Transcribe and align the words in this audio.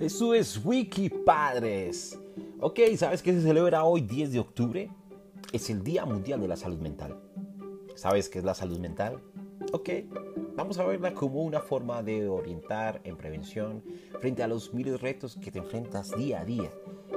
Eso 0.00 0.32
es 0.32 0.64
Wiki 0.64 1.08
Padres. 1.10 2.16
Ok, 2.60 2.78
¿sabes 2.96 3.20
qué 3.20 3.32
se 3.32 3.42
celebra 3.42 3.82
hoy 3.82 4.02
10 4.02 4.32
de 4.32 4.38
octubre? 4.38 4.90
Es 5.52 5.70
el 5.70 5.82
Día 5.82 6.06
Mundial 6.06 6.40
de 6.40 6.46
la 6.46 6.56
Salud 6.56 6.78
Mental. 6.78 7.20
¿Sabes 7.96 8.28
qué 8.28 8.38
es 8.38 8.44
la 8.44 8.54
salud 8.54 8.78
mental? 8.78 9.20
Ok, 9.72 9.90
vamos 10.54 10.78
a 10.78 10.84
verla 10.84 11.14
como 11.14 11.42
una 11.42 11.60
forma 11.60 12.00
de 12.04 12.28
orientar 12.28 13.00
en 13.02 13.16
prevención 13.16 13.82
frente 14.20 14.44
a 14.44 14.46
los 14.46 14.72
miles 14.72 14.92
de 14.92 14.98
retos 14.98 15.36
que 15.36 15.50
te 15.50 15.58
enfrentas 15.58 16.16
día 16.16 16.42
a 16.42 16.44
día 16.44 16.70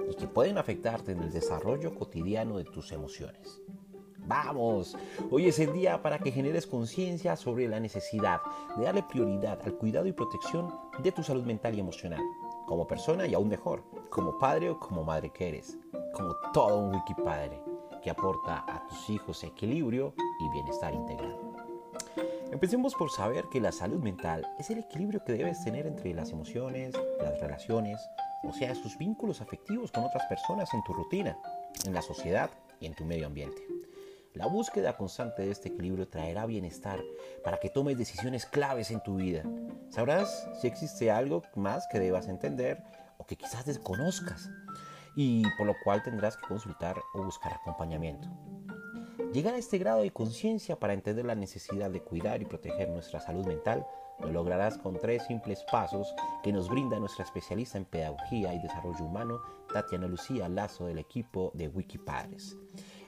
y 0.10 0.16
que 0.16 0.26
pueden 0.26 0.58
afectarte 0.58 1.12
en 1.12 1.22
el 1.22 1.32
desarrollo 1.32 1.94
cotidiano 1.94 2.58
de 2.58 2.64
tus 2.64 2.92
emociones. 2.92 3.62
Vamos, 4.26 4.98
hoy 5.30 5.48
es 5.48 5.60
el 5.60 5.74
día 5.74 6.02
para 6.02 6.18
que 6.18 6.32
generes 6.32 6.66
conciencia 6.66 7.36
sobre 7.36 7.68
la 7.68 7.80
necesidad 7.80 8.40
de 8.78 8.86
darle 8.86 9.04
prioridad 9.04 9.60
al 9.64 9.76
cuidado 9.76 10.08
y 10.08 10.14
protección 10.14 10.74
de 11.04 11.12
tu 11.12 11.22
salud 11.22 11.44
mental 11.44 11.76
y 11.76 11.80
emocional, 11.80 12.22
como 12.72 12.88
persona 12.88 13.28
y 13.28 13.34
aún 13.34 13.50
mejor, 13.50 13.84
como 14.10 14.40
padre 14.40 14.70
o 14.70 14.80
como 14.80 15.04
madre 15.04 15.30
que 15.30 15.50
eres, 15.50 15.78
como 16.14 16.34
todo 16.54 16.78
un 16.78 16.96
wikipadre 16.96 17.62
que 18.02 18.10
aporta 18.10 18.64
a 18.66 18.88
tus 18.88 19.10
hijos 19.10 19.44
equilibrio 19.44 20.14
y 20.40 20.50
bienestar 20.54 20.94
integral. 20.94 21.38
Empecemos 22.50 22.96
por 22.96 23.12
saber 23.12 23.44
que 23.52 23.60
la 23.60 23.74
salud 23.74 24.02
mental 24.02 24.48
es 24.58 24.70
el 24.70 24.80
equilibrio 24.80 25.22
que 25.26 25.34
debes 25.34 25.62
tener 25.66 25.86
entre 25.86 26.14
las 26.14 26.32
emociones, 26.32 26.96
las 27.22 27.42
relaciones, 27.42 28.00
o 28.46 28.54
sea, 28.54 28.74
sus 28.74 28.98
vínculos 28.98 29.42
afectivos 29.42 29.92
con 29.92 30.06
otras 30.06 30.26
personas 30.28 30.74
en 30.74 30.82
tu 30.86 30.94
rutina, 30.94 31.38
en 31.86 31.94
la 31.94 32.02
sociedad 32.02 32.50
y 32.80 32.86
en 32.86 32.96
tu 32.96 33.04
medio 33.04 33.28
ambiente. 33.28 33.62
La 34.34 34.48
búsqueda 34.48 34.96
constante 34.96 35.42
de 35.42 35.52
este 35.52 35.70
equilibrio 35.70 36.08
traerá 36.08 36.46
bienestar 36.46 37.02
para 37.44 37.60
que 37.60 37.70
tomes 37.70 37.98
decisiones 37.98 38.46
claves 38.46 38.90
en 38.90 39.04
tu 39.04 39.18
vida. 39.18 39.44
Sabrás 39.90 40.48
si 40.62 40.68
existe 40.68 41.12
algo 41.12 41.44
más 41.56 41.86
que 41.92 42.00
debas 42.00 42.30
entender 42.30 42.82
o 43.18 43.26
que 43.26 43.36
quizás 43.36 43.66
desconozcas 43.66 44.50
y 45.18 45.44
por 45.58 45.68
lo 45.68 45.76
cual 45.84 46.02
tendrás 46.02 46.38
que 46.38 46.48
consultar 46.48 47.02
o 47.14 47.24
buscar 47.24 47.54
acompañamiento. 47.54 48.30
Llegar 49.34 49.54
a 49.54 49.58
este 49.58 49.78
grado 49.78 50.02
de 50.02 50.12
conciencia 50.12 50.80
para 50.80 50.94
entender 50.94 51.26
la 51.26 51.36
necesidad 51.36 51.92
de 51.92 52.02
cuidar 52.02 52.42
y 52.42 52.46
proteger 52.46 52.90
nuestra 52.90 53.20
salud 53.20 53.46
mental 53.46 53.86
lo 54.22 54.32
lograrás 54.32 54.78
con 54.78 55.00
tres 55.00 55.24
simples 55.26 55.66
pasos 55.72 56.14
que 56.44 56.54
nos 56.54 56.70
brinda 56.70 57.00
nuestra 57.00 57.26
especialista 57.26 57.78
en 57.78 57.86
pedagogía 57.86 58.54
y 58.54 58.60
desarrollo 58.60 59.04
humano, 59.04 59.42
Tatiana 59.74 60.08
Lucía 60.08 60.48
Lazo 60.48 60.86
del 60.86 61.00
equipo 61.00 61.52
de 61.56 61.68
Wikipadres. 61.68 62.56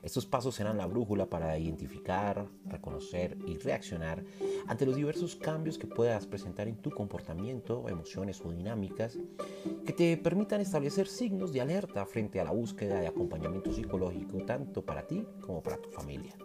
Estos 0.04 0.26
pasos 0.26 0.56
serán 0.56 0.78
la 0.78 0.86
brújula 0.86 1.30
para 1.30 1.58
identificar, 1.58 2.46
reconocer 2.66 3.38
y 3.48 3.58
reaccionar 3.58 4.22
ante 4.68 4.86
los 4.86 4.98
diversos 4.98 5.38
cambios 5.38 5.78
que 5.78 5.88
puedas 5.88 6.28
presentar 6.28 6.68
en 6.68 6.76
tu 6.76 6.92
comportamiento, 6.92 7.88
emociones 7.88 8.42
o 8.42 8.52
dinámicas 8.52 9.18
que 9.86 9.94
te 9.94 10.18
permitan 10.18 10.60
establecer 10.60 11.08
signos 11.08 11.54
de 11.54 11.62
alerta 11.62 12.06
frente 12.06 12.42
a 12.42 12.44
la 12.44 12.52
búsqueda 12.52 13.00
de 13.00 13.08
acompañamiento 13.08 13.72
psicológico 13.72 14.44
tanto 14.46 14.86
para 14.86 15.08
ti 15.08 15.26
como 15.40 15.64
para 15.64 15.78
tu 15.78 15.90
familia. 15.90 16.36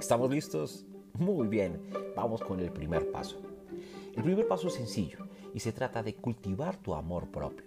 ¿Estamos 0.00 0.30
listos? 0.30 0.86
Muy 1.12 1.48
bien, 1.48 1.82
vamos 2.16 2.40
con 2.40 2.60
el 2.60 2.72
primer 2.72 3.10
paso. 3.10 3.38
El 4.16 4.22
primer 4.22 4.48
paso 4.48 4.68
es 4.68 4.74
sencillo 4.74 5.28
y 5.52 5.60
se 5.60 5.72
trata 5.72 6.02
de 6.02 6.14
cultivar 6.14 6.78
tu 6.78 6.94
amor 6.94 7.30
propio. 7.30 7.66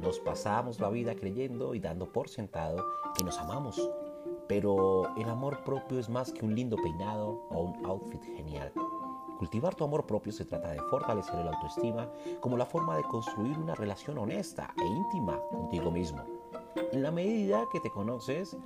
Nos 0.00 0.20
pasamos 0.20 0.80
la 0.80 0.88
vida 0.88 1.14
creyendo 1.14 1.74
y 1.74 1.80
dando 1.80 2.10
por 2.12 2.30
sentado 2.30 2.82
que 3.16 3.24
nos 3.24 3.38
amamos, 3.38 3.80
pero 4.48 5.14
el 5.16 5.28
amor 5.28 5.64
propio 5.64 5.98
es 5.98 6.08
más 6.08 6.32
que 6.32 6.44
un 6.44 6.54
lindo 6.54 6.76
peinado 6.76 7.46
o 7.50 7.60
un 7.62 7.86
outfit 7.86 8.22
genial. 8.36 8.72
Cultivar 9.38 9.74
tu 9.74 9.84
amor 9.84 10.06
propio 10.06 10.32
se 10.32 10.44
trata 10.44 10.72
de 10.72 10.80
fortalecer 10.82 11.38
el 11.38 11.48
autoestima 11.48 12.08
como 12.40 12.56
la 12.56 12.64
forma 12.64 12.96
de 12.96 13.02
construir 13.02 13.58
una 13.58 13.74
relación 13.74 14.16
honesta 14.18 14.72
e 14.78 14.86
íntima 14.86 15.38
contigo 15.50 15.90
mismo. 15.90 16.22
En 16.92 17.02
la 17.02 17.10
medida 17.10 17.64
que 17.70 17.80
te 17.80 17.90
conoces, 17.90 18.56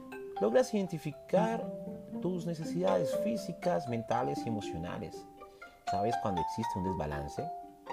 logras 0.40 0.72
identificar 0.72 1.68
tus 2.20 2.46
necesidades 2.46 3.16
físicas, 3.24 3.88
mentales 3.88 4.44
y 4.44 4.48
emocionales. 4.48 5.26
¿Sabes 5.90 6.14
cuando 6.22 6.40
existe 6.40 6.78
un 6.78 6.84
desbalance? 6.84 7.50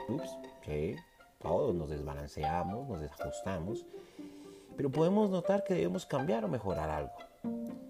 Ups, 0.10 0.38
sí, 0.64 0.96
todos 1.40 1.74
nos 1.74 1.90
desbalanceamos, 1.90 2.88
nos 2.88 3.02
desajustamos, 3.02 3.86
pero 4.76 4.92
podemos 4.92 5.30
notar 5.32 5.64
que 5.64 5.74
debemos 5.74 6.06
cambiar 6.06 6.46
o 6.46 6.48
mejorar 6.48 6.90
algo. 6.90 7.27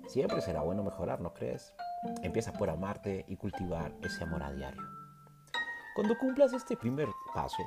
Siempre 0.08 0.42
será 0.42 0.62
bueno 0.62 0.84
mejorar, 0.84 1.20
¿no 1.20 1.34
crees? 1.34 1.74
Empieza 2.24 2.54
por 2.54 2.70
amarte 2.70 3.26
y 3.28 3.36
cultivar 3.36 3.94
ese 4.02 4.24
amor 4.24 4.42
a 4.42 4.54
diario. 4.54 4.82
Cuando 5.96 6.18
cumplas 6.18 6.54
este 6.54 6.78
primer 6.78 7.10
paso, 7.34 7.64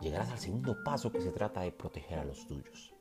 llegarás 0.00 0.30
al 0.30 0.38
segundo 0.38 0.82
paso 0.84 1.12
que 1.12 1.20
se 1.20 1.32
trata 1.32 1.60
de 1.60 1.72
proteger 1.72 2.18
a 2.18 2.24
los 2.24 2.46
tuyos. 2.46 2.94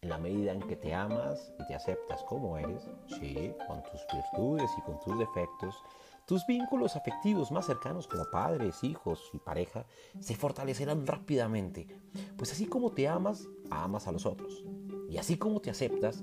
En 0.00 0.10
la 0.10 0.18
medida 0.18 0.52
en 0.52 0.60
que 0.60 0.76
te 0.76 0.94
amas 0.94 1.52
y 1.58 1.66
te 1.66 1.74
aceptas 1.74 2.22
como 2.22 2.56
eres, 2.56 2.88
sí, 3.08 3.52
con 3.66 3.82
tus 3.82 4.06
virtudes 4.12 4.70
y 4.78 4.82
con 4.82 5.00
tus 5.00 5.18
defectos, 5.18 5.82
tus 6.24 6.46
vínculos 6.46 6.94
afectivos 6.94 7.50
más 7.50 7.66
cercanos 7.66 8.06
como 8.06 8.30
padres, 8.30 8.84
hijos 8.84 9.30
y 9.32 9.38
pareja 9.38 9.86
se 10.20 10.36
fortalecerán 10.36 11.06
rápidamente, 11.06 11.88
pues 12.36 12.52
así 12.52 12.66
como 12.66 12.92
te 12.92 13.08
amas, 13.08 13.48
amas 13.70 14.06
a 14.06 14.12
los 14.12 14.26
otros. 14.26 14.62
Y 15.08 15.16
así 15.16 15.38
como 15.38 15.60
te 15.60 15.70
aceptas, 15.70 16.22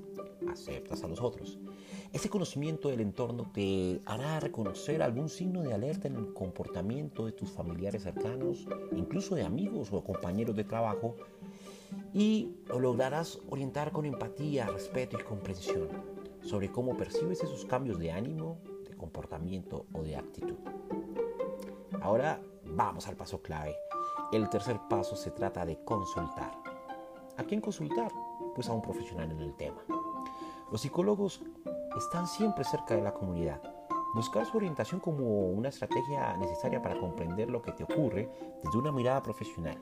aceptas 0.50 1.03
a 1.03 1.07
los 1.07 1.22
otros. 1.22 1.57
Ese 2.13 2.29
conocimiento 2.29 2.90
del 2.90 3.01
entorno 3.01 3.51
te 3.53 4.01
hará 4.06 4.40
reconocer 4.40 5.01
algún 5.01 5.29
signo 5.29 5.62
de 5.62 5.73
alerta 5.73 6.07
en 6.07 6.16
el 6.16 6.34
comportamiento 6.34 7.25
de 7.25 7.31
tus 7.31 7.51
familiares 7.51 8.03
cercanos, 8.03 8.68
incluso 8.95 9.35
de 9.35 9.44
amigos 9.44 9.90
o 9.91 10.03
compañeros 10.03 10.56
de 10.56 10.63
trabajo, 10.63 11.16
y 12.13 12.56
lo 12.68 12.79
lograrás 12.79 13.40
orientar 13.50 13.91
con 13.91 14.06
empatía, 14.06 14.68
respeto 14.68 15.18
y 15.19 15.24
comprensión 15.24 15.90
sobre 16.41 16.72
cómo 16.72 16.95
percibes 16.95 17.44
esos 17.44 17.66
cambios 17.66 18.00
de 18.00 18.12
ánimo, 18.12 18.59
de 18.88 18.95
comportamiento 18.95 19.85
o 19.94 20.03
de 20.03 20.16
actitud. 20.16 20.57
Ahora 22.01 22.41
vamos 22.63 23.07
al 23.07 23.16
paso 23.16 23.41
clave. 23.41 23.75
El 24.31 24.50
tercer 24.50 24.79
paso 24.90 25.16
se 25.16 25.31
trata 25.31 25.66
de 25.66 25.84
consultar. 25.84 26.51
¿A 27.38 27.44
quién 27.44 27.62
consultar? 27.62 28.12
Pues 28.53 28.69
a 28.69 28.74
un 28.74 28.81
profesional 28.81 29.31
en 29.31 29.40
el 29.40 29.56
tema. 29.56 29.84
Los 30.72 30.81
psicólogos 30.81 31.42
están 31.98 32.28
siempre 32.28 32.64
cerca 32.64 32.96
de 32.96 33.02
la 33.02 33.14
comunidad. 33.14 33.62
Buscar 34.14 34.46
su 34.46 34.58
orientación 34.58 35.00
como 35.00 35.50
una 35.50 35.70
estrategia 35.70 36.36
necesaria 36.38 36.81
para 36.81 37.00
comprender 37.00 37.50
lo 37.50 37.62
que 37.62 37.72
te 37.72 37.84
ocurre 37.84 38.30
desde 38.64 38.78
una 38.78 38.92
mirada 38.92 39.22
profesional. 39.22 39.78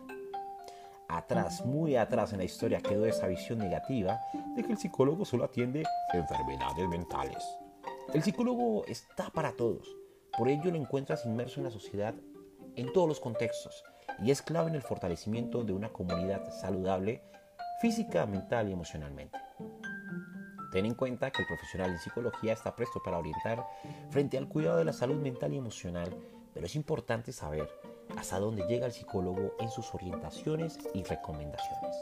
Atrás, 1.07 1.65
muy 1.65 1.95
atrás 1.95 2.33
en 2.33 2.39
la 2.39 2.43
historia 2.43 2.81
quedó 2.81 3.05
esa 3.05 3.27
visión 3.27 3.59
negativa 3.59 4.19
de 4.55 4.63
que 4.63 4.71
el 4.71 4.77
psicólogo 4.77 5.25
solo 5.25 5.45
atiende 5.45 5.83
enfermedades 6.11 6.87
mentales. 6.89 7.43
El 8.13 8.23
psicólogo 8.23 8.83
está 8.85 9.29
para 9.29 9.53
todos, 9.53 9.87
por 10.37 10.49
ello 10.49 10.71
lo 10.71 10.77
encuentras 10.77 11.25
inmerso 11.25 11.59
en 11.59 11.65
la 11.65 11.71
sociedad 11.71 12.15
en 12.75 12.91
todos 12.91 13.07
los 13.07 13.19
contextos 13.19 13.83
y 14.19 14.31
es 14.31 14.41
clave 14.41 14.69
en 14.69 14.75
el 14.75 14.81
fortalecimiento 14.81 15.63
de 15.63 15.73
una 15.73 15.89
comunidad 15.89 16.51
saludable 16.59 17.21
física, 17.81 18.25
mental 18.25 18.69
y 18.69 18.73
emocionalmente. 18.73 19.42
Ten 20.73 20.87
en 20.87 20.95
cuenta 20.95 21.29
que 21.29 21.43
el 21.43 21.47
profesional 21.47 21.91
en 21.91 21.99
psicología 21.99 22.53
está 22.53 22.75
presto 22.75 22.99
para 23.03 23.19
orientar 23.19 23.63
frente 24.09 24.39
al 24.39 24.47
cuidado 24.47 24.77
de 24.77 24.85
la 24.85 24.91
salud 24.91 25.21
mental 25.21 25.53
y 25.53 25.57
emocional, 25.57 26.09
pero 26.51 26.65
es 26.65 26.75
importante 26.75 27.31
saber 27.31 27.69
hasta 28.17 28.39
dónde 28.39 28.65
llega 28.67 28.87
el 28.87 28.91
psicólogo 28.91 29.55
en 29.59 29.69
sus 29.69 29.93
orientaciones 29.93 30.79
y 30.95 31.03
recomendaciones. 31.03 31.95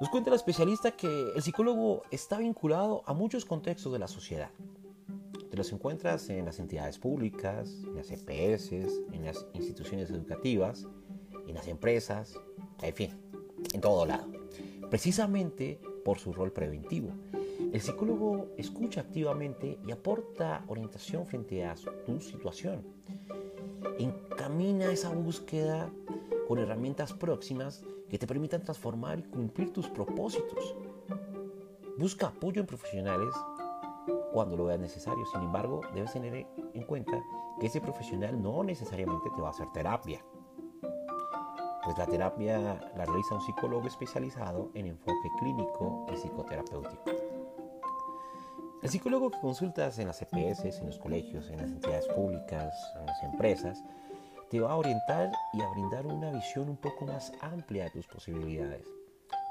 Nos 0.00 0.10
cuenta 0.10 0.30
la 0.30 0.36
especialista 0.36 0.90
que 0.90 1.06
el 1.36 1.40
psicólogo 1.40 2.02
está 2.10 2.38
vinculado 2.38 3.04
a 3.06 3.14
muchos 3.14 3.44
contextos 3.44 3.92
de 3.92 4.00
la 4.00 4.08
sociedad. 4.08 4.50
Te 5.50 5.56
los 5.56 5.70
encuentras 5.72 6.28
en 6.30 6.44
las 6.44 6.58
entidades 6.58 6.98
públicas, 6.98 7.70
en 7.84 7.94
las 7.94 8.10
EPS, 8.10 8.72
en 8.72 9.24
las 9.24 9.46
instituciones 9.54 10.10
educativas, 10.10 10.84
en 11.46 11.54
las 11.54 11.68
empresas, 11.68 12.34
en 12.82 12.94
fin, 12.94 13.20
en 13.72 13.80
todo 13.80 14.04
lado. 14.04 14.26
Precisamente 14.90 15.80
por 16.04 16.18
su 16.18 16.32
rol 16.32 16.52
preventivo. 16.52 17.10
El 17.72 17.80
psicólogo 17.80 18.48
escucha 18.56 19.00
activamente 19.00 19.78
y 19.86 19.90
aporta 19.90 20.64
orientación 20.68 21.26
frente 21.26 21.64
a 21.64 21.74
tu 22.06 22.20
situación. 22.20 22.82
Encamina 23.98 24.90
esa 24.90 25.10
búsqueda 25.10 25.90
con 26.46 26.58
herramientas 26.58 27.12
próximas 27.12 27.84
que 28.08 28.18
te 28.18 28.26
permitan 28.26 28.62
transformar 28.62 29.18
y 29.18 29.22
cumplir 29.22 29.72
tus 29.72 29.88
propósitos. 29.88 30.74
Busca 31.98 32.28
apoyo 32.28 32.60
en 32.60 32.66
profesionales 32.66 33.34
cuando 34.32 34.56
lo 34.56 34.66
veas 34.66 34.80
necesario. 34.80 35.26
Sin 35.26 35.42
embargo, 35.42 35.80
debes 35.94 36.12
tener 36.12 36.46
en 36.72 36.82
cuenta 36.84 37.22
que 37.60 37.66
ese 37.66 37.80
profesional 37.80 38.40
no 38.40 38.62
necesariamente 38.62 39.30
te 39.34 39.42
va 39.42 39.48
a 39.48 39.50
hacer 39.50 39.66
terapia. 39.72 40.24
Pues 41.88 41.96
la 41.96 42.06
terapia 42.06 42.58
la 42.58 43.06
realiza 43.06 43.36
un 43.36 43.40
psicólogo 43.40 43.86
especializado 43.86 44.70
en 44.74 44.88
enfoque 44.88 45.30
clínico 45.38 46.04
y 46.12 46.16
psicoterapéutico. 46.16 47.02
El 48.82 48.90
psicólogo 48.90 49.30
que 49.30 49.40
consultas 49.40 49.98
en 49.98 50.08
las 50.08 50.20
EPS, 50.20 50.80
en 50.80 50.86
los 50.88 50.98
colegios, 50.98 51.48
en 51.48 51.56
las 51.56 51.70
entidades 51.70 52.06
públicas, 52.08 52.74
en 53.00 53.06
las 53.06 53.22
empresas, 53.22 53.82
te 54.50 54.60
va 54.60 54.72
a 54.72 54.76
orientar 54.76 55.32
y 55.54 55.62
a 55.62 55.68
brindar 55.70 56.06
una 56.06 56.30
visión 56.30 56.68
un 56.68 56.76
poco 56.76 57.06
más 57.06 57.32
amplia 57.40 57.84
de 57.84 57.90
tus 57.92 58.06
posibilidades. 58.06 58.86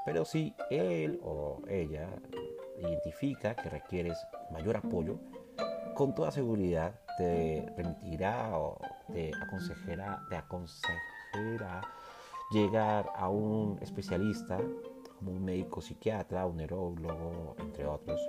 Pero 0.04 0.24
si 0.24 0.54
él 0.70 1.18
o 1.24 1.60
ella 1.66 2.08
identifica 2.78 3.56
que 3.56 3.68
requieres 3.68 4.16
mayor 4.52 4.76
apoyo, 4.76 5.18
con 5.96 6.14
toda 6.14 6.30
seguridad 6.30 7.00
te 7.16 7.66
remitirá 7.76 8.56
o 8.56 8.78
te 9.12 9.32
aconsejará, 9.42 10.22
te 10.28 10.36
aconsejará 10.36 11.80
llegar 12.50 13.10
a 13.16 13.28
un 13.28 13.78
especialista 13.80 14.58
como 15.18 15.32
un 15.32 15.44
médico 15.44 15.80
psiquiatra, 15.80 16.46
un 16.46 16.58
neurólogo, 16.58 17.56
entre 17.58 17.86
otros. 17.86 18.20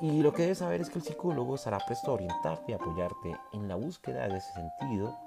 Y 0.00 0.22
lo 0.22 0.32
que 0.32 0.42
debes 0.42 0.58
saber 0.58 0.80
es 0.80 0.88
que 0.88 0.98
el 0.98 1.04
psicólogo 1.04 1.56
estará 1.56 1.78
presto 1.86 2.10
a 2.10 2.14
orientarte 2.14 2.72
y 2.72 2.74
apoyarte 2.74 3.36
en 3.52 3.68
la 3.68 3.74
búsqueda 3.74 4.28
de 4.28 4.38
ese 4.38 4.52
sentido 4.52 5.18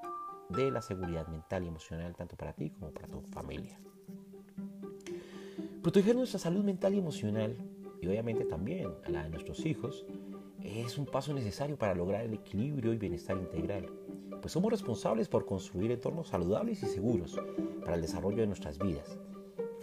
de 0.50 0.72
la 0.72 0.82
seguridad 0.82 1.28
mental 1.28 1.64
y 1.64 1.68
emocional 1.68 2.16
tanto 2.16 2.36
para 2.36 2.54
ti 2.54 2.72
como 2.72 2.92
para 2.92 3.08
tu 3.08 3.22
familia. 3.22 3.80
Proteger 5.82 6.16
nuestra 6.16 6.40
salud 6.40 6.64
mental 6.64 6.94
y 6.94 7.00
emocional 7.00 7.56
y 8.02 8.08
obviamente 8.08 8.46
también 8.46 8.90
a 9.06 9.10
la 9.10 9.24
de 9.24 9.30
nuestros 9.30 9.66
hijos 9.66 10.06
es 10.62 10.98
un 10.98 11.06
paso 11.06 11.34
necesario 11.34 11.78
para 11.78 11.94
lograr 11.94 12.22
el 12.24 12.34
equilibrio 12.34 12.94
y 12.94 12.98
bienestar 12.98 13.38
integral, 13.38 13.90
pues 14.44 14.52
somos 14.52 14.72
responsables 14.72 15.30
por 15.30 15.46
construir 15.46 15.90
entornos 15.92 16.28
saludables 16.28 16.84
y 16.84 16.86
seguros 16.86 17.40
para 17.80 17.96
el 17.96 18.02
desarrollo 18.02 18.42
de 18.42 18.48
nuestras 18.48 18.78
vidas 18.78 19.18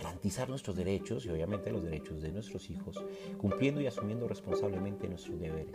garantizar 0.01 0.49
nuestros 0.49 0.77
derechos 0.77 1.25
y 1.27 1.31
obviamente 1.31 1.71
los 1.71 1.83
derechos 1.83 2.23
de 2.23 2.33
nuestros 2.33 2.71
hijos, 2.71 3.05
cumpliendo 3.39 3.81
y 3.81 3.87
asumiendo 3.87 4.27
responsablemente 4.27 5.09
nuestros 5.09 5.39
deberes. 5.39 5.75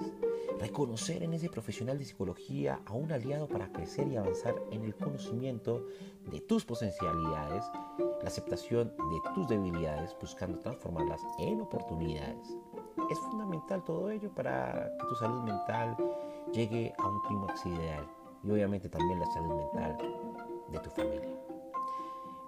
Reconocer 0.59 1.23
en 1.23 1.33
ese 1.33 1.49
profesional 1.49 1.99
de 1.99 2.05
psicología 2.05 2.79
a 2.85 2.93
un 2.93 3.11
aliado 3.11 3.47
para 3.47 3.71
crecer 3.71 4.07
y 4.07 4.15
avanzar 4.15 4.55
en 4.71 4.83
el 4.83 4.95
conocimiento 4.95 5.85
de 6.31 6.41
tus 6.41 6.65
potencialidades, 6.65 7.65
la 7.99 8.27
aceptación 8.27 8.89
de 8.89 9.31
tus 9.33 9.47
debilidades, 9.47 10.15
buscando 10.19 10.57
transformarlas 10.59 11.21
en 11.39 11.61
oportunidades. 11.61 12.57
Es 13.11 13.19
fundamental 13.19 13.83
todo 13.83 14.09
ello 14.09 14.33
para 14.33 14.91
que 14.99 15.07
tu 15.07 15.15
salud 15.15 15.43
mental 15.43 15.95
llegue 16.51 16.93
a 16.97 17.07
un 17.07 17.21
clímax 17.21 17.65
ideal 17.67 18.07
y 18.45 18.51
obviamente 18.51 18.89
también 18.89 19.19
la 19.19 19.25
salud 19.27 19.55
mental 19.55 19.97
de 20.71 20.79
tu 20.79 20.89
familia. 20.89 21.35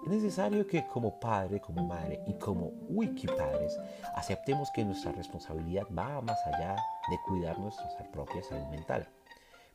Es 0.04 0.08
necesario 0.08 0.66
que 0.66 0.86
como 0.86 1.18
padre, 1.18 1.60
como 1.60 1.84
madre 1.84 2.22
y 2.26 2.34
como 2.34 2.70
wikipadres 2.88 3.78
aceptemos 4.14 4.70
que 4.70 4.84
nuestra 4.84 5.12
responsabilidad 5.12 5.86
va 5.96 6.20
más 6.20 6.38
allá 6.46 6.76
de 7.10 7.18
cuidar 7.26 7.58
nuestra 7.58 7.88
propia 8.12 8.42
salud 8.42 8.66
mental. 8.68 9.08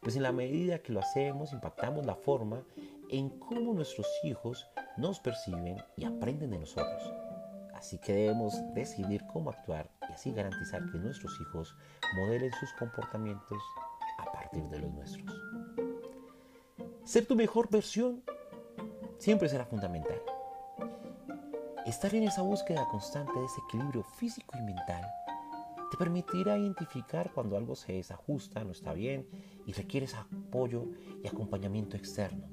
Pues 0.01 0.15
en 0.15 0.23
la 0.23 0.31
medida 0.31 0.79
que 0.79 0.93
lo 0.93 1.01
hacemos, 1.01 1.53
impactamos 1.53 2.05
la 2.05 2.15
forma 2.15 2.63
en 3.09 3.29
cómo 3.39 3.73
nuestros 3.73 4.07
hijos 4.23 4.67
nos 4.97 5.19
perciben 5.19 5.77
y 5.97 6.05
aprenden 6.05 6.51
de 6.51 6.59
nosotros. 6.59 7.13
Así 7.73 7.97
que 7.99 8.13
debemos 8.13 8.55
decidir 8.73 9.23
cómo 9.31 9.49
actuar 9.49 9.89
y 10.09 10.13
así 10.13 10.31
garantizar 10.31 10.81
que 10.91 10.97
nuestros 10.99 11.39
hijos 11.41 11.75
modelen 12.15 12.51
sus 12.59 12.71
comportamientos 12.73 13.61
a 14.19 14.31
partir 14.31 14.63
de 14.63 14.79
los 14.79 14.91
nuestros. 14.93 15.82
Ser 17.03 17.25
tu 17.25 17.35
mejor 17.35 17.69
versión 17.69 18.23
siempre 19.17 19.49
será 19.49 19.65
fundamental. 19.65 20.21
Estar 21.85 22.15
en 22.15 22.23
esa 22.23 22.41
búsqueda 22.43 22.87
constante 22.89 23.37
de 23.37 23.45
ese 23.45 23.59
equilibrio 23.67 24.03
físico 24.03 24.55
y 24.57 24.61
mental 24.61 25.03
te 25.91 25.97
permitirá 25.97 26.57
identificar 26.57 27.31
cuando 27.33 27.57
algo 27.57 27.75
se 27.75 27.93
desajusta, 27.93 28.63
no 28.63 28.71
está 28.71 28.93
bien 28.93 29.27
y 29.65 29.73
requieres 29.73 30.15
apoyo 30.15 30.85
y 31.21 31.27
acompañamiento 31.27 31.97
externo. 31.97 32.47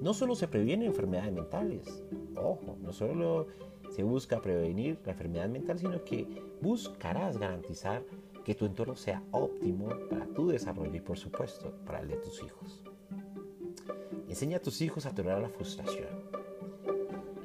No 0.00 0.14
solo 0.14 0.36
se 0.36 0.46
previenen 0.46 0.86
enfermedades 0.86 1.32
mentales, 1.32 2.04
ojo, 2.36 2.78
no 2.80 2.92
solo 2.92 3.48
se 3.90 4.04
busca 4.04 4.40
prevenir 4.40 5.00
la 5.04 5.12
enfermedad 5.12 5.48
mental, 5.48 5.80
sino 5.80 6.04
que 6.04 6.26
buscarás 6.62 7.36
garantizar 7.36 8.04
que 8.44 8.54
tu 8.54 8.64
entorno 8.64 8.94
sea 8.94 9.22
óptimo 9.32 9.88
para 10.08 10.26
tu 10.26 10.48
desarrollo 10.48 10.94
y 10.94 11.00
por 11.00 11.18
supuesto 11.18 11.74
para 11.84 12.00
el 12.00 12.08
de 12.08 12.16
tus 12.16 12.42
hijos. 12.42 12.84
Enseña 14.32 14.56
a 14.56 14.62
tus 14.62 14.80
hijos 14.80 15.04
a 15.04 15.14
tolerar 15.14 15.42
la 15.42 15.50
frustración, 15.50 16.08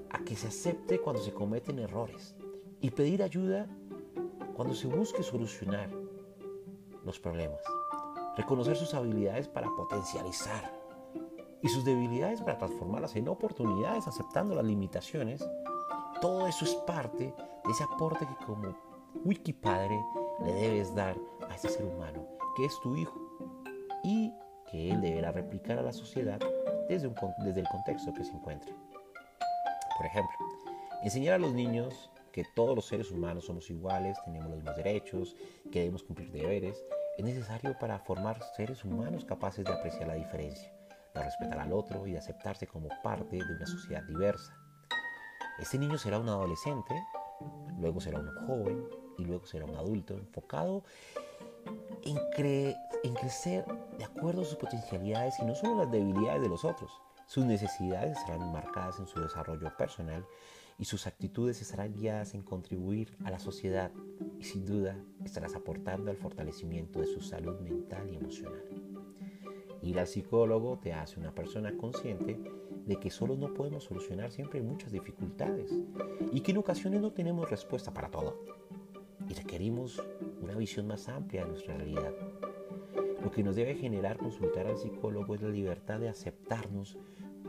a 0.09 0.19
que 0.19 0.37
se 0.37 0.47
acepte 0.47 1.01
cuando 1.01 1.21
se 1.21 1.33
cometen 1.33 1.79
errores 1.79 2.33
y 2.79 2.91
pedir 2.91 3.23
ayuda 3.23 3.67
cuando 4.55 4.73
se 4.73 4.87
busque 4.87 5.21
solucionar 5.21 5.89
los 7.03 7.19
problemas. 7.19 7.59
Reconocer 8.37 8.77
sus 8.77 8.93
habilidades 8.93 9.49
para 9.49 9.67
potencializar 9.75 10.79
y 11.61 11.67
sus 11.67 11.83
debilidades 11.83 12.39
para 12.39 12.57
transformarlas 12.57 13.17
en 13.17 13.27
oportunidades 13.27 14.07
aceptando 14.07 14.55
las 14.55 14.63
limitaciones. 14.63 15.45
Todo 16.21 16.47
eso 16.47 16.63
es 16.63 16.73
parte 16.87 17.25
de 17.65 17.71
ese 17.71 17.83
aporte 17.83 18.25
que 18.25 18.45
como 18.45 18.73
wikipadre 19.25 19.99
le 20.45 20.53
debes 20.53 20.95
dar 20.95 21.17
a 21.49 21.53
ese 21.53 21.67
ser 21.67 21.83
humano, 21.83 22.25
que 22.55 22.63
es 22.63 22.79
tu 22.79 22.95
hijo, 22.95 23.19
y 24.05 24.31
que 24.71 24.91
él 24.91 25.01
deberá 25.01 25.33
replicar 25.33 25.79
a 25.79 25.81
la 25.81 25.91
sociedad 25.91 26.39
desde, 26.87 27.07
el 27.59 27.67
contexto 27.67 28.13
que 28.13 28.23
se 28.23 28.33
encuentre. 28.33 28.73
Por 29.97 30.05
ejemplo, 30.05 30.35
enseñar 31.03 31.35
a 31.35 31.39
los 31.39 31.53
niños 31.53 32.09
que 32.31 32.43
todos 32.55 32.75
los 32.75 32.85
seres 32.85 33.11
humanos 33.11 33.45
somos 33.45 33.69
iguales, 33.69 34.17
tenemos 34.23 34.49
los 34.49 34.57
mismos 34.57 34.75
derechos, 34.75 35.35
que 35.71 35.79
debemos 35.79 36.03
cumplir 36.03 36.31
deberes, 36.31 36.83
es 37.17 37.25
necesario 37.25 37.75
para 37.79 37.99
formar 37.99 38.39
seres 38.55 38.85
humanos 38.85 39.25
capaces 39.25 39.65
de 39.65 39.73
apreciar 39.73 40.07
la 40.07 40.13
diferencia, 40.13 40.71
de 41.15 41.23
respetar 41.23 41.59
al 41.59 41.73
otro 41.73 42.05
y 42.05 42.11
de 42.11 42.19
aceptarse 42.19 42.67
como 42.67 42.89
parte 43.03 43.37
de 43.37 43.55
una 43.55 43.65
sociedad 43.65 44.03
diversa. 44.03 44.55
Este 45.57 45.79
niño 45.79 45.97
será 45.97 46.19
un 46.19 46.29
adolescente, 46.29 46.93
luego 47.79 47.99
será 47.99 48.19
un 48.19 48.29
joven 48.45 48.87
y 49.17 49.25
luego 49.25 49.47
será 49.47 49.65
un 49.65 49.75
adulto 49.75 50.13
enfocado 50.13 50.83
en, 52.03 52.17
en 53.07 53.15
crecer 53.15 53.65
de 53.97 54.03
acuerdo 54.03 54.41
a 54.41 54.45
sus 54.45 54.57
potencialidades 54.57 55.39
y 55.39 55.45
no 55.45 55.55
solo 55.55 55.83
las 55.83 55.91
debilidades 55.91 56.41
de 56.41 56.49
los 56.49 56.65
otros. 56.65 56.91
Sus 57.25 57.45
necesidades 57.45 58.17
estarán 58.17 58.51
marcadas 58.51 58.99
en 58.99 59.07
su 59.07 59.19
desarrollo 59.19 59.75
personal 59.77 60.25
y 60.77 60.85
sus 60.85 61.07
actitudes 61.07 61.61
estarán 61.61 61.93
guiadas 61.93 62.33
en 62.33 62.43
contribuir 62.43 63.17
a 63.23 63.31
la 63.31 63.39
sociedad 63.39 63.91
y 64.39 64.43
sin 64.43 64.65
duda 64.65 64.97
estarás 65.23 65.55
aportando 65.55 66.11
al 66.11 66.17
fortalecimiento 66.17 66.99
de 66.99 67.07
su 67.07 67.21
salud 67.21 67.59
mental 67.61 68.09
y 68.11 68.17
emocional. 68.17 68.63
Ir 69.81 69.99
al 69.99 70.07
psicólogo 70.07 70.79
te 70.79 70.93
hace 70.93 71.19
una 71.19 71.33
persona 71.33 71.75
consciente 71.77 72.39
de 72.85 72.95
que 72.97 73.09
solo 73.09 73.35
no 73.35 73.53
podemos 73.53 73.85
solucionar 73.85 74.31
siempre 74.31 74.61
muchas 74.61 74.91
dificultades 74.91 75.71
y 76.31 76.41
que 76.41 76.51
en 76.51 76.57
ocasiones 76.57 77.01
no 77.01 77.11
tenemos 77.11 77.49
respuesta 77.49 77.93
para 77.93 78.09
todo 78.09 78.43
y 79.29 79.33
requerimos 79.33 80.01
una 80.41 80.55
visión 80.55 80.87
más 80.87 81.07
amplia 81.09 81.43
de 81.43 81.49
nuestra 81.49 81.75
realidad. 81.75 82.13
Lo 83.27 83.33
que 83.33 83.43
nos 83.43 83.57
debe 83.57 83.75
generar 83.75 84.15
consultar 84.15 84.67
al 84.67 84.77
psicólogo 84.77 85.35
es 85.35 85.41
la 85.41 85.49
libertad 85.49 85.99
de 85.99 86.07
aceptarnos 86.07 86.97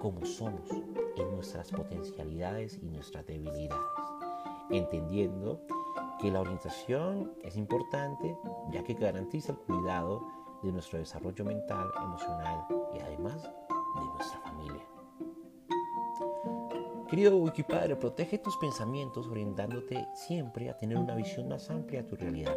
como 0.00 0.26
somos 0.26 0.68
en 1.16 1.30
nuestras 1.30 1.70
potencialidades 1.70 2.80
y 2.82 2.88
nuestras 2.88 3.24
debilidades, 3.28 3.86
entendiendo 4.70 5.60
que 6.20 6.32
la 6.32 6.40
orientación 6.40 7.32
es 7.44 7.56
importante 7.56 8.36
ya 8.72 8.82
que 8.82 8.94
garantiza 8.94 9.52
el 9.52 9.58
cuidado 9.58 10.26
de 10.64 10.72
nuestro 10.72 10.98
desarrollo 10.98 11.44
mental, 11.44 11.92
emocional 12.02 12.66
y 12.92 12.98
además 12.98 13.40
de 13.44 14.04
nuestra 14.14 14.40
familia. 14.40 14.82
Querido 17.08 17.36
Wikipadre, 17.36 17.94
protege 17.94 18.38
tus 18.38 18.56
pensamientos 18.56 19.28
orientándote 19.28 20.08
siempre 20.12 20.70
a 20.70 20.76
tener 20.76 20.98
una 20.98 21.14
visión 21.14 21.48
más 21.48 21.70
amplia 21.70 22.02
de 22.02 22.08
tu 22.08 22.16
realidad. 22.16 22.56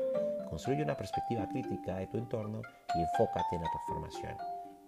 Construye 0.51 0.83
una 0.83 0.97
perspectiva 0.97 1.47
crítica 1.47 1.95
de 1.95 2.07
tu 2.07 2.17
entorno 2.17 2.61
y 2.93 3.01
enfócate 3.01 3.55
en 3.55 3.61
la 3.61 3.71
transformación. 3.71 4.37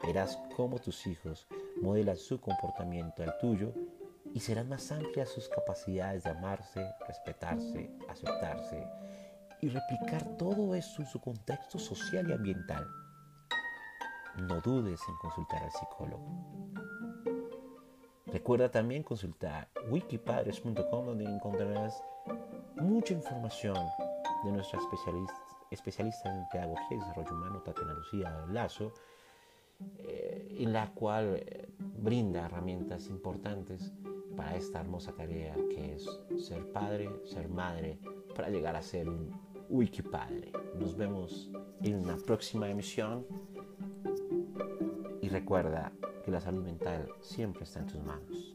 Verás 0.05 0.38
cómo 0.58 0.77
tus 0.77 1.08
hijos 1.08 1.48
modelan 1.82 2.17
su 2.17 2.41
comportamiento 2.41 3.24
al 3.24 3.38
tuyo 3.38 3.74
y 4.34 4.41
serán 4.41 4.67
más 4.67 4.91
amplias 4.91 5.29
sus 5.29 5.48
capacidades 5.48 6.25
de 6.25 6.32
amarse, 6.32 6.86
respetarse, 7.08 7.89
aceptarse 8.10 8.86
y 9.62 9.70
replicar 9.70 10.38
todo 10.38 10.75
eso 10.75 11.01
en 11.01 11.08
su 11.08 11.22
contexto 11.22 11.79
social 11.79 12.29
y 12.29 12.34
ambiental. 12.34 12.86
No 14.36 14.60
dudes 14.60 15.00
en 15.08 15.15
consultar 15.15 15.63
al 15.63 15.72
psicólogo. 15.72 16.27
Recuerda 18.25 18.70
también 18.70 19.03
consultar 19.03 19.70
wikipadres.com 19.89 21.05
donde 21.05 21.24
encontrarás 21.24 22.03
mucha 22.75 23.13
información 23.13 23.77
de 24.43 24.51
nuestra 24.51 24.79
especialista, 24.79 25.52
en 25.73 26.49
pedagogía 26.51 26.87
y 26.91 26.99
desarrollo 26.99 27.31
humano, 27.31 27.61
Tatiana 27.61 27.93
Lucía 27.93 28.45
Lazo, 28.51 28.93
eh, 29.99 30.55
en 30.59 30.71
la 30.73 30.93
cual 30.93 31.37
eh, 31.37 31.67
brinda 31.79 32.45
herramientas 32.45 33.07
importantes 33.07 33.91
para 34.35 34.55
esta 34.55 34.79
hermosa 34.79 35.11
tarea 35.13 35.55
que 35.69 35.93
es 35.95 36.07
ser 36.37 36.71
padre, 36.71 37.09
ser 37.25 37.49
madre, 37.49 37.99
para 38.35 38.49
llegar 38.49 38.75
a 38.75 38.81
ser 38.81 39.09
un 39.09 39.31
wikipadre. 39.69 40.51
Nos 40.79 40.95
vemos 40.95 41.51
en 41.81 41.95
una 41.95 42.17
próxima 42.17 42.69
emisión 42.69 43.25
y 45.21 45.29
recuerda 45.29 45.91
que 46.23 46.31
la 46.31 46.39
salud 46.39 46.63
mental 46.63 47.09
siempre 47.21 47.63
está 47.63 47.79
en 47.79 47.87
tus 47.87 48.01
manos. 48.03 48.53